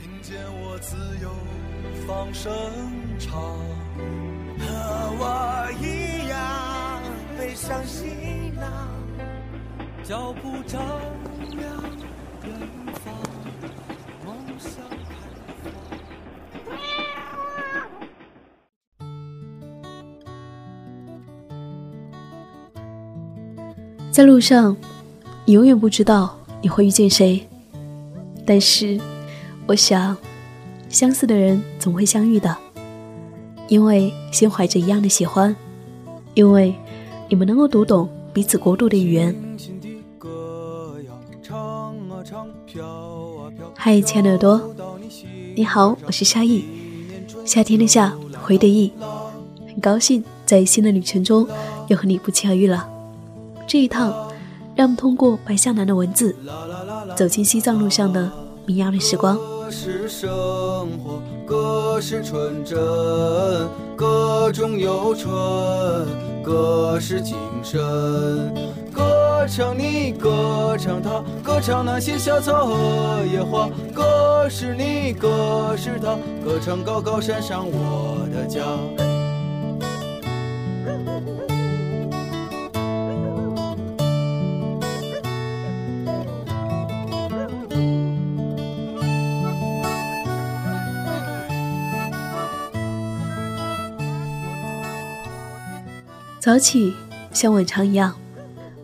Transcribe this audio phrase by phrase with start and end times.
[0.00, 1.30] 听见我自由
[2.06, 2.52] 放声
[3.18, 3.40] 唱，
[4.58, 4.66] 和
[5.18, 7.02] 我一样
[7.38, 8.64] 背上行囊，
[10.02, 10.80] 脚步丈
[11.50, 11.62] 量
[12.44, 12.52] 远
[13.04, 13.14] 方，
[14.24, 14.70] 梦想
[15.08, 15.14] 开
[16.64, 16.70] 放。
[24.10, 24.76] 在路上，
[25.44, 27.46] 你永远不知道你会遇见谁，
[28.46, 28.98] 但是，
[29.66, 30.16] 我想，
[30.88, 32.56] 相似的人总会相遇的，
[33.66, 35.54] 因为心怀着一样的喜欢，
[36.34, 36.72] 因为
[37.28, 39.34] 你们能够读懂彼此国度的语言。
[43.74, 46.64] 嗨，亲爱的耳朵，你心你好，我是夏意，
[47.44, 48.92] 夏天的夏，回的意，
[49.66, 51.44] 很高兴在新的旅程中
[51.88, 52.88] 又和你不期而遇了。
[53.66, 54.12] 这一趟，
[54.76, 56.36] 让我们通过白向南的文字，
[57.16, 58.30] 走进西藏路上的
[58.64, 59.36] 民谣的时光。
[59.66, 60.28] 歌是生
[61.02, 62.78] 活，歌是纯真，
[63.96, 65.34] 歌中有春，
[66.40, 67.82] 歌是精神。
[68.92, 73.68] 歌唱你，歌唱他，歌唱那些小草和野花。
[73.92, 76.14] 歌是你，歌是他，
[76.44, 78.60] 歌唱高高山上我的家。
[96.46, 96.94] 早起，
[97.32, 98.14] 像往常一样，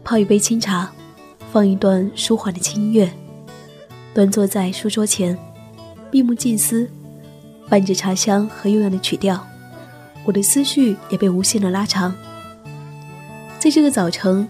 [0.03, 0.91] 泡一杯清茶，
[1.53, 3.09] 放一段舒缓的轻音乐，
[4.13, 5.39] 端坐在书桌前，
[6.11, 6.91] 闭目静思，
[7.69, 9.47] 伴着茶香和悠扬的曲调，
[10.25, 12.13] 我的思绪也被无限的拉长。
[13.61, 14.49] 在这个早晨，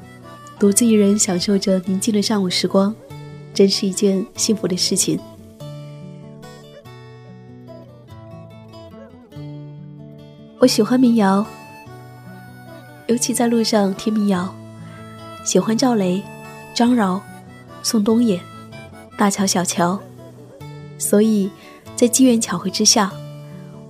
[0.59, 2.94] 独自一人享受着宁静的上午时光，
[3.53, 5.21] 真是一件幸福的事情。
[10.59, 11.47] 我喜欢民谣。
[13.12, 14.49] 尤其在路上听民谣，
[15.45, 16.23] 喜欢赵雷、
[16.73, 17.21] 张饶、
[17.83, 18.41] 宋冬野、
[19.19, 20.00] 大乔、小乔，
[20.97, 21.50] 所以
[21.95, 23.12] 在机缘巧合之下，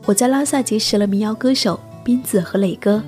[0.07, 3.01] 我在拉萨结识了民谣歌手斌子和磊哥。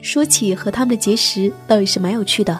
[0.00, 2.58] 说起和他们的结识，倒也是蛮有趣的。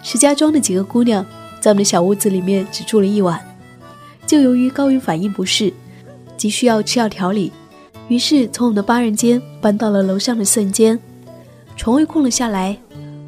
[0.00, 1.26] 石家庄的几个姑娘
[1.60, 3.44] 在我们的小屋子里面只住了一晚，
[4.28, 5.74] 就由于高原反应不适，
[6.36, 7.50] 急需要吃药调理，
[8.06, 10.96] 于是从我们的八人间搬到了楼上的四人间。
[11.76, 12.76] 床位空了下来，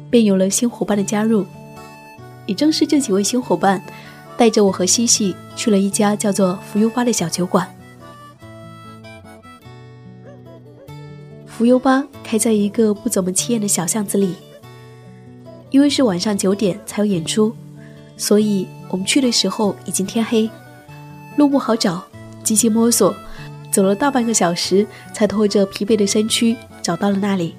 [0.09, 1.45] 便有了新伙伴的加入。
[2.45, 3.83] 也正是这几位新伙伴，
[4.37, 7.67] 带着我和西西去了一家叫做“浮游吧”的小酒馆。
[11.45, 14.35] 浮游吧开在一个不怎么起眼的小巷子里，
[15.71, 17.53] 因为是晚上九点才有演出，
[18.15, 20.49] 所以我们去的时候已经天黑，
[21.35, 22.01] 路不好找，
[22.43, 23.13] 急急摸索，
[23.71, 27.55] 走了大半个小时，才拖着疲惫的身躯找到了那里。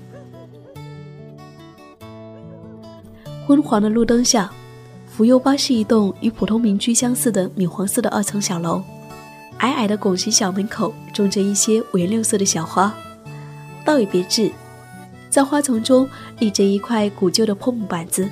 [3.48, 4.50] 昏黄的路灯下，
[5.06, 8.82] 浮游吧是一栋与普通民居相似的米黄色的二层小楼。
[9.60, 12.94] 矮矮的拱形小门口种着一些五颜六色的小花，
[13.86, 14.52] 倒也别致。
[15.30, 16.06] 在花丛中
[16.38, 18.28] 立着一块古旧的破木板子，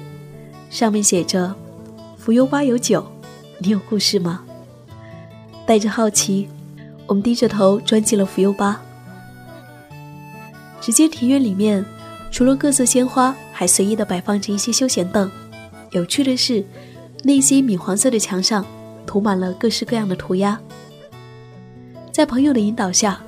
[0.68, 1.54] 上面写着
[2.18, 3.02] ：“浮游吧有酒，
[3.56, 4.42] 你有故事吗？”
[5.64, 6.46] 带着好奇，
[7.06, 8.82] 我们低着头钻进了浮游吧。
[10.78, 11.82] 只见庭院里面。
[12.28, 15.30] 除了各色鲜花，还随意的摆放着一些休闲凳。
[15.92, 16.62] 有趣的是，
[17.22, 18.62] 那些米黄色的墙上
[19.06, 20.60] 涂满了各式各样的涂鸦。
[22.12, 23.18] 在朋友的引导下，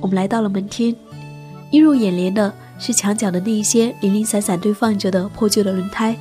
[0.00, 0.96] 我们来到了门厅。
[1.70, 6.16] 映入眼帘的是墙角的那一些零零散散堆放着的破旧的轮胎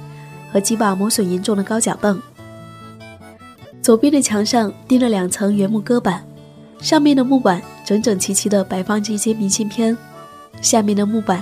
[0.53, 2.21] 和几把磨损严重的高脚凳。
[3.81, 6.23] 左边的墙上钉了两层原木搁板，
[6.79, 9.97] 上面的木板整整齐齐地摆放着一些明信片，
[10.61, 11.41] 下面的木板。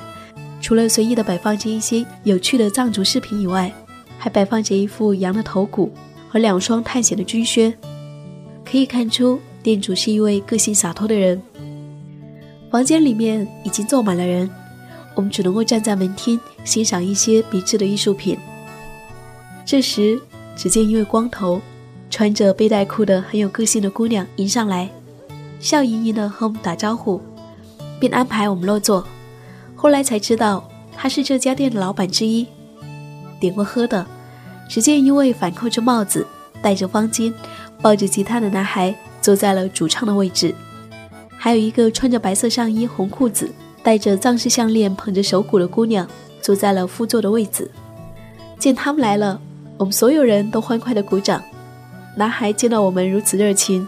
[0.66, 3.72] 除了随意的摆放着一些有趣的藏族饰品以外，
[4.18, 5.92] 还摆放着一副羊的头骨
[6.28, 7.72] 和两双探险的军靴。
[8.66, 11.40] 可以看出，店主是一位个性洒脱的人。
[12.72, 14.50] 房间里面已经坐满了人，
[15.14, 18.36] 我们只能够站在门厅欣赏一些别致的艺术品。
[19.68, 20.20] 这时，
[20.56, 21.62] 只见一位光头，
[22.10, 24.90] 穿着背带裤的很有个性的姑娘迎上来，
[25.60, 27.22] 笑盈盈的和我们打招呼，
[28.00, 29.06] 并安排我们落座。
[29.76, 32.48] 后来才知道，他是这家店的老板之一。
[33.40, 34.06] 点过喝的，
[34.70, 36.26] 只见一位反扣着帽子、
[36.62, 37.34] 戴着方巾、
[37.82, 40.56] 抱着吉他的男孩坐在了主唱的位置，
[41.38, 43.52] 还有一个穿着白色上衣、红裤子、
[43.84, 46.08] 戴着藏式项链、捧着手鼓的姑娘
[46.42, 47.70] 坐在了副座的位置。
[48.58, 49.40] 见他们来了，
[49.78, 51.44] 我们所有人都欢快的鼓掌。
[52.16, 53.86] 男孩见到我们如此热情，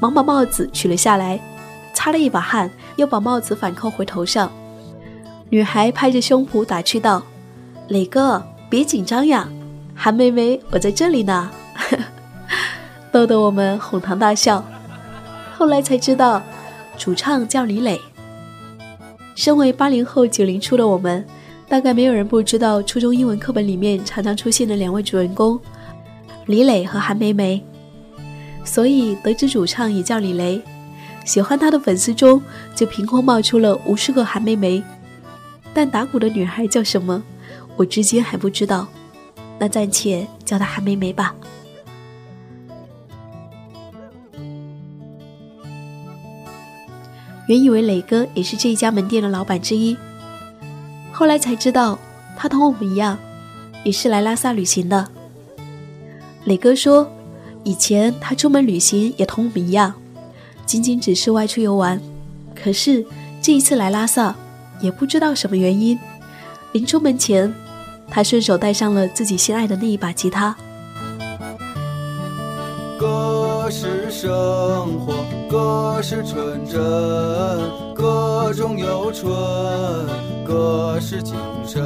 [0.00, 1.40] 忙把帽子取了下来，
[1.94, 4.50] 擦了一把汗，又把帽子反扣回头上。
[5.52, 7.22] 女孩拍着胸脯打趣道
[7.88, 9.46] ：“磊哥，别紧张呀，
[9.94, 11.50] 韩梅梅，我在这里呢。
[13.12, 14.64] ”逗得我们哄堂大笑。
[15.54, 16.42] 后来才知道，
[16.96, 18.00] 主唱叫李磊。
[19.34, 21.22] 身为八零后、九零初的我们，
[21.68, 25.60] 大概没有人不知道初中英文课本里面常常出现的两位主人公。
[26.46, 27.62] 李磊和韩梅梅，
[28.64, 30.62] 所以得知主唱也叫李雷，
[31.26, 32.40] 喜欢他的粉丝中
[32.74, 34.82] 就凭空冒出了无数个韩梅梅。
[35.74, 37.22] 但打鼓的女孩叫什么，
[37.76, 38.86] 我至今还不知道，
[39.58, 41.34] 那暂且叫她韩梅梅吧。
[47.48, 49.96] 原以为磊哥也是这一家门店的老板之一，
[51.12, 51.98] 后来才知道
[52.36, 53.18] 他同我们一样，
[53.84, 55.08] 也是来拉萨旅行的。
[56.44, 57.10] 磊哥说
[57.64, 59.92] ：“以前他出门旅行也同我们一样，
[60.64, 62.00] 仅仅只是外出游玩。
[62.54, 63.04] 可是
[63.40, 64.34] 这一次来拉萨，
[64.82, 65.98] 也不知道什么原因，
[66.72, 67.54] 临出门前，
[68.10, 70.54] 他顺手带上了自己心爱的那一把吉他。”
[73.00, 74.30] 歌是生
[75.00, 76.80] 活，歌是纯真，
[77.94, 79.32] 歌中有春，
[80.44, 81.34] 歌是精
[81.66, 81.82] 神。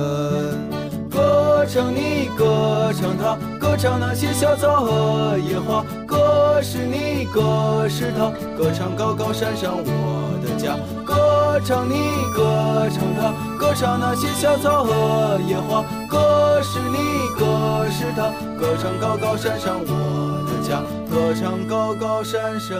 [1.08, 5.82] 歌唱你，歌唱他，歌唱那些小草和野花。
[6.06, 10.76] 歌是你，歌是他，歌唱高高山上我的家。
[11.02, 11.14] 歌
[11.56, 11.94] 歌唱你，
[12.34, 15.82] 歌唱他，歌唱那些小草和野花。
[16.06, 16.98] 歌是你，
[17.34, 18.28] 歌是他，
[18.60, 20.82] 歌唱高高山上我的家。
[21.10, 22.76] 歌唱高高山上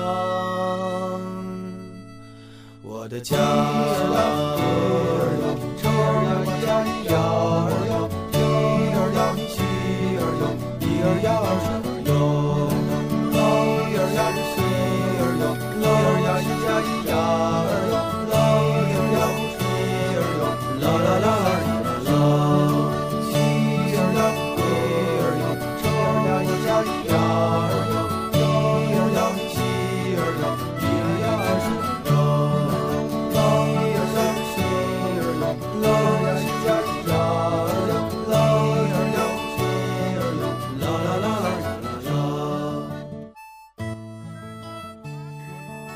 [2.82, 3.37] 我的家。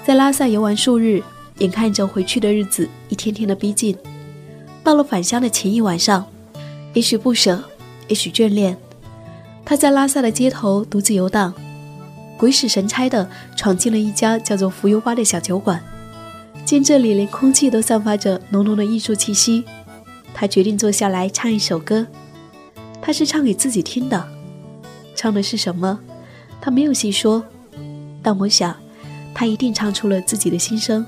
[0.03, 1.23] 在拉萨游玩数日，
[1.59, 3.97] 眼看着回去的日子一天天的逼近，
[4.83, 6.27] 到了返乡的前一晚上，
[6.95, 7.63] 也许不舍，
[8.09, 8.77] 也许眷恋，
[9.65, 11.53] 他在拉萨的街头独自游荡，
[12.39, 15.81] 鬼使神差的闯进了一家叫做“浮游吧”的小酒馆。
[16.65, 19.65] 见这里连空气都散发着浓浓的艺术气息，
[20.33, 22.07] 他决定坐下来唱一首歌。
[23.03, 24.27] 他是唱给自己听的，
[25.15, 26.01] 唱的是什么，
[26.61, 27.45] 他没有细说，
[28.23, 28.75] 但我想。
[29.35, 31.05] 他一定唱出了自己的心声，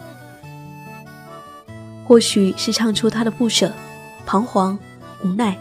[2.06, 3.72] 或许是唱出他的不舍、
[4.24, 4.78] 彷徨、
[5.24, 5.56] 无奈，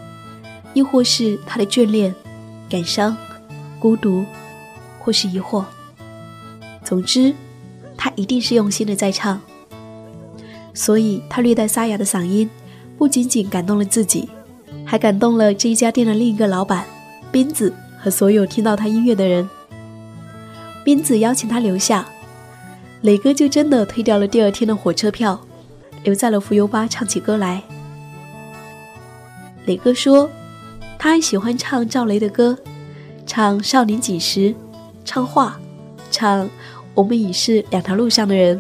[0.74, 2.14] 亦或是他的眷恋、
[2.70, 3.16] 感伤、
[3.80, 4.26] 孤独，
[5.00, 5.66] 或是疑惑。
[6.84, 7.34] 总之，
[7.98, 9.40] 他一定是用心的在唱。
[10.74, 12.50] 所以，他略带沙哑的嗓音，
[12.98, 14.30] 不仅仅感动了自己，
[14.86, 16.86] 还感动了这一家店的另一个老板
[17.32, 19.50] 斌子和所有听到他音乐的人。
[20.86, 22.08] 斌子邀请他留下。
[23.02, 25.40] 磊哥就真的退掉了第二天的火车票，
[26.04, 27.64] 留在了浮游吧唱起歌来。
[29.66, 30.30] 磊哥说，
[31.00, 32.56] 他还喜欢唱赵雷的歌，
[33.26, 34.40] 唱《少年锦时》，
[35.04, 35.60] 唱《画》，
[36.12, 36.46] 唱
[36.94, 38.56] 《我们已是两条路上的人》，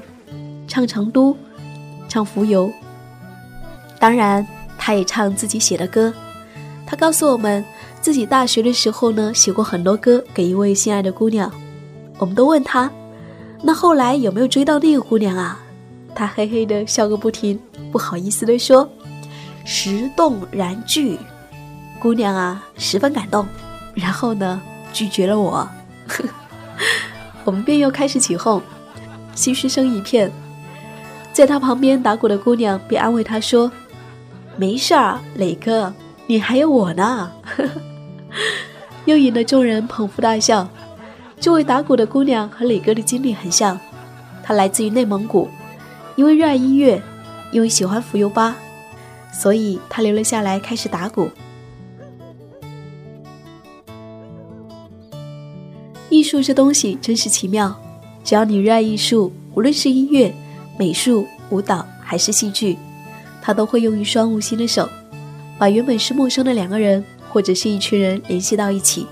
[0.68, 1.34] 唱《成都》，
[2.10, 2.68] 唱《浮游》。
[4.00, 4.46] 当然，
[4.76, 6.12] 他也唱自己写的歌。
[6.88, 7.64] 他告诉我们，
[8.02, 11.52] 自己大学的时候呢，写过很多歌给一位心爱的姑娘。
[12.18, 12.92] 我们都问他。
[13.64, 15.60] 那后来有没有追到那个姑娘啊？
[16.14, 17.58] 他嘿嘿的笑个不停，
[17.92, 18.88] 不好意思的说
[19.64, 21.18] ：“石动燃拒，
[22.02, 23.46] 姑娘啊，十分感动，
[23.94, 25.68] 然后呢，拒绝了我。
[27.46, 28.62] ”我们便又开始起哄，
[29.36, 30.32] 唏嘘声一片。
[31.32, 33.72] 在他旁边打鼓的姑娘便安慰他说
[34.58, 35.94] ：“没事儿，磊哥，
[36.28, 37.32] 你还有我呢。
[39.06, 40.68] ”又引得众人捧腹大笑。
[41.42, 43.78] 这位打鼓的姑娘和磊哥的经历很像，
[44.44, 45.50] 她来自于内蒙古，
[46.16, 47.02] 因为热爱音乐，
[47.52, 48.56] 因为喜欢浮游吧，
[49.34, 51.32] 所以她留了下来开始打鼓。
[56.12, 57.76] 艺术这东西真是奇妙，
[58.24, 60.32] 只要你热爱艺术，无论是音乐、
[60.78, 62.78] 美术、舞蹈还是戏剧，
[63.42, 64.88] 它都会用一双无形的手，
[65.58, 69.08] 把原本是陌生的两个人或者是一群人联系到一起，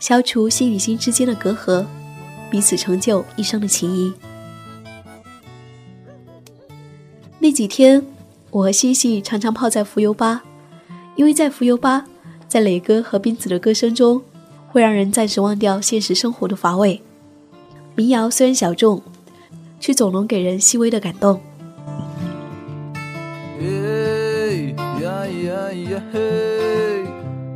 [0.00, 1.86] 消除心与心之间的隔阂，
[2.50, 4.12] 彼此成就一生的情谊。
[7.38, 8.04] 那几天，
[8.50, 10.42] 我和西西常常泡在浮游吧，
[11.14, 12.04] 因为在浮游吧，
[12.48, 14.20] 在磊哥和斌子的歌声中。
[14.72, 17.02] 会让人暂时忘掉现实生活的乏味。
[17.96, 19.02] 民谣虽然小众，
[19.80, 21.40] 却总能给人细微的感动。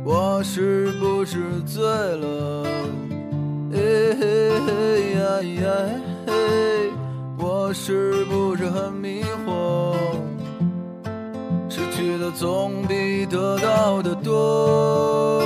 [0.03, 0.74] 我是
[1.25, 2.63] 是醉了？
[3.71, 3.79] 嘿
[5.13, 5.71] 呀呀
[6.27, 6.91] 嘿，
[7.37, 9.95] 我是不是很迷惑？
[11.67, 15.41] 失去的总比得到的多。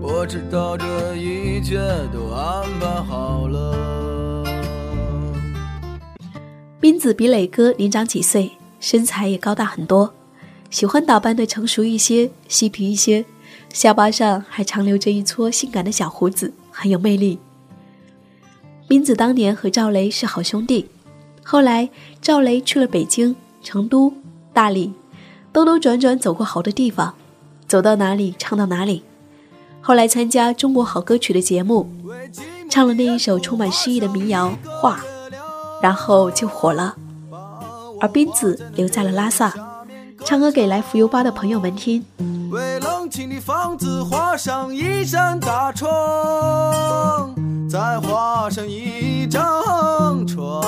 [0.00, 1.78] 我知道这一切
[2.12, 4.46] 都安排好了。
[6.78, 10.14] 斌子比磊哥年长几岁，身材也高大很多，
[10.72, 13.22] 喜欢打扮的成熟一些、嬉皮一些，
[13.74, 17.38] 下巴上还长留着一撮性感的小胡子，很有魅力。
[18.88, 20.88] 斌子当年和赵雷是好兄弟，
[21.44, 21.90] 后来
[22.22, 24.14] 赵雷去了北京、成都、
[24.54, 24.94] 大理，
[25.52, 27.14] 兜兜转转走过好多地方，
[27.68, 29.02] 走到哪里唱到哪里。
[29.82, 31.86] 后来参加《中国好歌曲》的节目，
[32.70, 35.04] 唱了那一首充满诗意的民谣《画》，
[35.82, 36.96] 然后就火了。
[38.00, 39.54] 而斌子留在了拉萨，
[40.24, 42.04] 唱歌给来浮游吧的朋友们听。
[42.50, 47.34] 为冷清的房子画上一扇大窗，
[47.68, 50.62] 再画上一张床，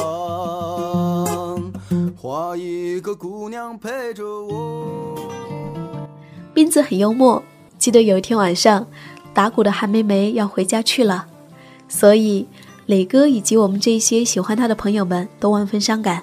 [2.17, 5.19] 画一个姑娘陪着我。
[6.53, 7.43] 斌子很幽默。
[7.79, 8.87] 记得有一天晚上，
[9.35, 11.27] 打鼓的韩梅梅要回家去了，
[11.87, 12.47] 所以
[12.87, 16.23] 磊哥以及我们这些喜欢他的朋友们都万分伤感。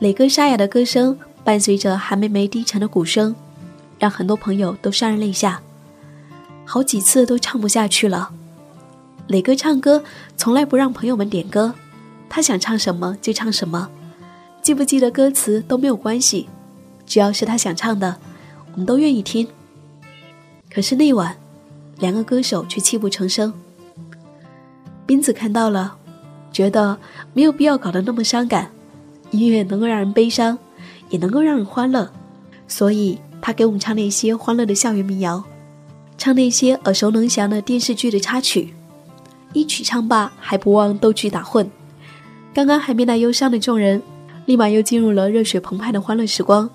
[0.00, 3.36] 磊哥沙哑的歌声伴随着韩梅梅低沉的鼓声，
[3.98, 5.60] 让很多朋友都潸然泪下，
[6.64, 8.30] 好几次都唱不下去了。
[9.26, 10.02] 磊哥唱歌
[10.36, 11.74] 从来不让朋友们点歌，
[12.30, 13.90] 他想唱什么就唱什么，
[14.62, 16.48] 记不记得歌词都没有关系，
[17.04, 18.16] 只要是他想唱的，
[18.72, 19.46] 我们都愿意听。
[20.72, 21.36] 可是那晚，
[21.98, 23.52] 两个歌手却泣不成声。
[25.06, 25.96] 斌子看到了，
[26.50, 26.98] 觉得
[27.34, 28.70] 没有必要搞得那么伤感，
[29.30, 30.58] 音乐能够让人悲伤，
[31.14, 32.10] 也能够让人欢乐，
[32.66, 35.44] 所以他给我们唱那些欢乐的校园民谣，
[36.18, 38.74] 唱那些耳熟能详的电视剧的插曲。
[39.52, 41.70] 一曲唱罢，还不忘逗趣打混。
[42.52, 44.02] 刚刚还没那忧伤的众人，
[44.46, 46.68] 立马又进入了热血澎湃的欢乐时光。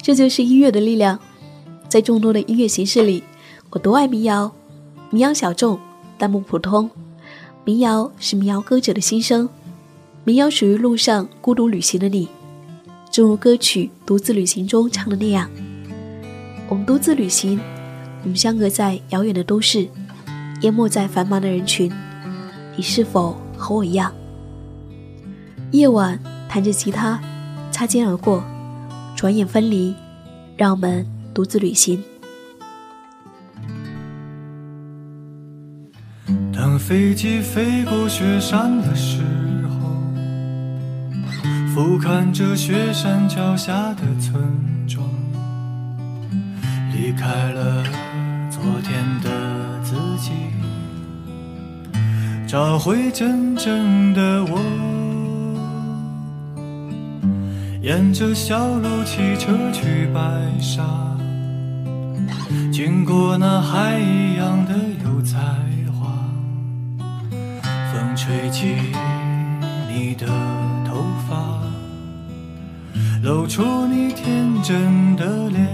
[0.00, 1.18] 这就是音乐的力量。
[1.90, 3.22] 在众多的音乐形式里，
[3.68, 4.50] 我独爱民谣。
[5.10, 5.78] 民谣小众，
[6.16, 6.90] 但不普通。
[7.66, 9.46] 民谣是民谣歌者的心声。
[10.24, 12.26] 民谣属于路上孤独旅行的你，
[13.12, 15.48] 正如歌曲《独自旅行》中唱的那样。
[16.66, 17.60] 我们独自旅行，
[18.22, 19.86] 我们相隔在遥远的都市，
[20.62, 21.92] 淹没在繁忙的人群。
[22.74, 24.10] 你是否和我一样？
[25.72, 27.20] 夜晚弹着吉他，
[27.70, 28.42] 擦肩而过，
[29.14, 29.94] 转眼分离，
[30.56, 31.06] 让我们。
[31.34, 31.98] 独自旅行。
[36.52, 39.31] 当飞机飞过雪山的时候，
[41.82, 44.40] 俯瞰着雪山脚下的村
[44.86, 45.04] 庄，
[46.92, 47.82] 离开了
[48.48, 49.28] 昨天的
[49.82, 50.30] 自己，
[52.46, 54.60] 找回真正的我。
[57.82, 60.20] 沿着小路骑车去白
[60.60, 60.84] 沙。
[62.72, 64.72] 经过那海一样的
[65.04, 65.36] 油菜
[65.92, 66.14] 花，
[67.92, 68.76] 风吹起
[69.92, 70.28] 你的
[70.86, 71.34] 头发，
[73.22, 75.64] 露出你天真的脸。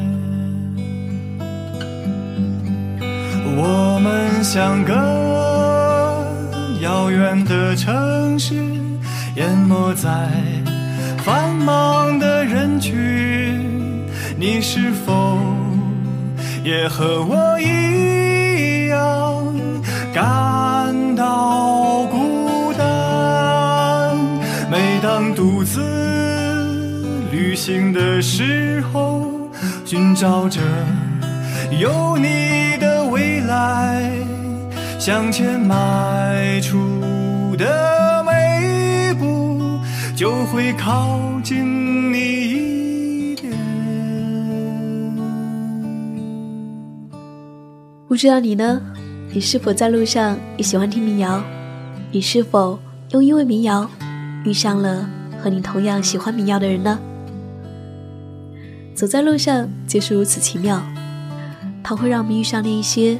[3.56, 4.92] 我们相隔
[6.82, 8.54] 遥远的城市，
[9.36, 10.10] 淹没在
[11.24, 12.94] 繁忙的人群，
[14.38, 15.38] 你是否？
[16.62, 19.42] 也和我一样
[27.68, 29.30] 行的时候，
[29.84, 30.58] 寻找着
[31.78, 33.48] 有你的未来。
[33.48, 34.12] 来，
[34.98, 36.76] 向前迈出
[37.56, 39.80] 的每一步，
[40.14, 43.50] 就会靠近你一点。
[48.06, 48.80] 不知道你呢？
[49.32, 51.42] 你是否在路上也喜欢听民谣？
[52.12, 52.78] 你是否
[53.12, 53.88] 又因为民谣
[54.44, 55.08] 遇上了
[55.42, 56.98] 和你同样喜欢民谣的人呢？
[58.98, 60.82] 走在路上就是如此奇妙，
[61.84, 63.16] 它会让我们遇上那一些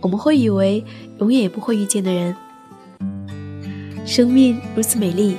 [0.00, 0.84] 我们会以为
[1.18, 2.36] 永远也不会遇见的人。
[4.06, 5.34] 生命如此美丽，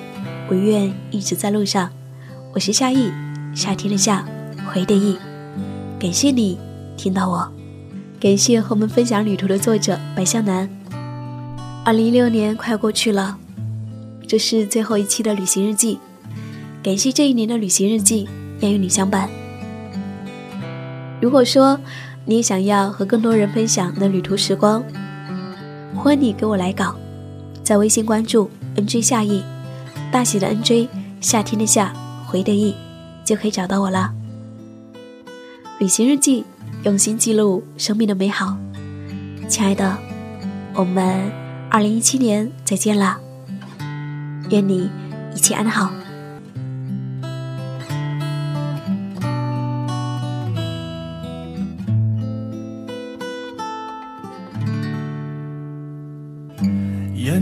[0.49, 1.89] 我愿一直在路上。
[2.53, 3.09] 我是夏意，
[3.55, 4.25] 夏天的夏，
[4.65, 5.15] 回的意。
[5.97, 6.59] 感谢你
[6.97, 7.49] 听到我，
[8.19, 10.69] 感谢和我们分享旅途的作者白向南。
[11.85, 13.37] 二零一六年快过去了，
[14.27, 15.99] 这是最后一期的旅行日记。
[16.83, 18.27] 感谢这一年的旅行日记。
[18.61, 19.29] 愿与你相伴。
[21.21, 21.79] 如果说
[22.25, 24.83] 你想要和更多人分享的旅途时光，
[25.95, 26.95] 欢迎你给我来稿，
[27.63, 29.43] 在微信关注 “nj 夏意”，
[30.11, 30.87] 大写的 “nj”，
[31.19, 31.93] 夏天的夏，
[32.25, 32.75] 回的意，
[33.23, 34.11] 就可以找到我了。
[35.79, 36.45] 旅行日记，
[36.83, 38.55] 用心记录生命的美好。
[39.47, 39.97] 亲爱的，
[40.73, 41.31] 我们
[41.69, 43.19] 二零一七年再见啦！
[44.49, 44.89] 愿你
[45.35, 45.91] 一切安好。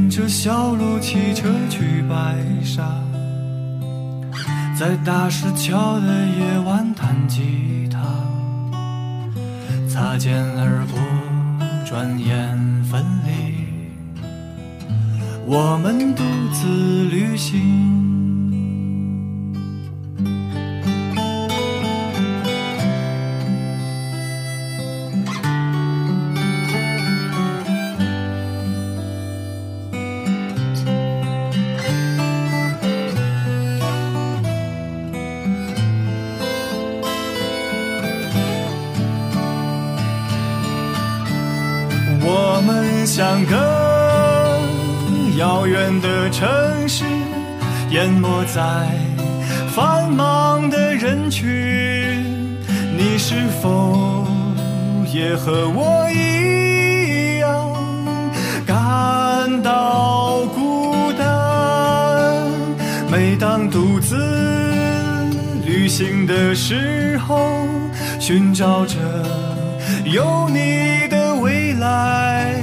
[0.10, 2.82] 沿着小路骑车去白沙，
[4.76, 8.00] 在大石桥的夜晚弹吉他，
[9.88, 11.00] 擦肩而过，
[11.86, 13.56] 转眼分离，
[15.46, 16.24] 我们独
[16.54, 18.19] 自旅行。
[43.20, 44.62] 像个
[45.38, 46.48] 遥远的城
[46.88, 47.04] 市，
[47.90, 48.88] 淹没在
[49.76, 51.46] 繁忙的人群。
[52.98, 54.26] 你是否
[55.14, 57.76] 也和我一样
[58.66, 62.42] 感到孤单？
[63.12, 64.16] 每当独自
[65.66, 67.68] 旅行的时候，
[68.18, 68.96] 寻找着
[70.06, 72.56] 有你的未来。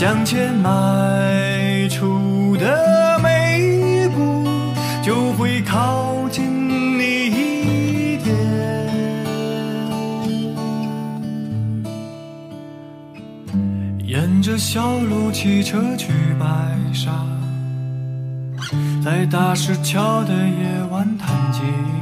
[0.00, 4.48] 向前迈出的每一步，
[5.02, 8.34] 就会靠近你一点。
[14.06, 16.46] 沿着小路骑车去白
[16.94, 17.10] 沙，
[19.04, 21.99] 在大石桥的夜晚弹吉他，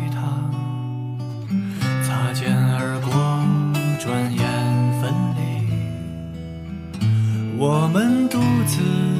[7.88, 9.17] 我们独自。